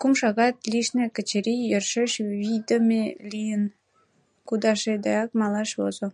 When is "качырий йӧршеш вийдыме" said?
1.14-3.02